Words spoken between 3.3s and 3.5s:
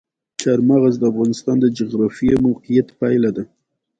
ده.